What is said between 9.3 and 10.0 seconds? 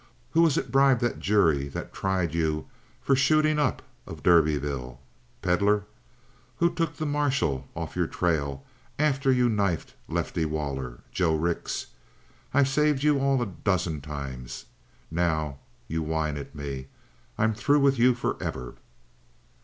you'd knifed